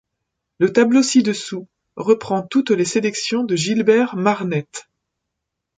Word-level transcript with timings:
Le 0.57 0.73
tableau 0.73 1.03
ci-dessous 1.03 1.67
reprend 1.95 2.41
toutes 2.41 2.71
les 2.71 2.85
sélections 2.85 3.43
de 3.43 3.55
Gilbert 3.55 4.15
Marnette. 4.15 4.89